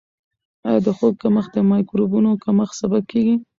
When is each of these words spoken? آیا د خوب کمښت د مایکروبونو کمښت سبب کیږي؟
آیا 0.67 0.79
د 0.85 0.87
خوب 0.97 1.13
کمښت 1.23 1.51
د 1.55 1.57
مایکروبونو 1.71 2.31
کمښت 2.43 2.75
سبب 2.81 3.03
کیږي؟ 3.11 3.35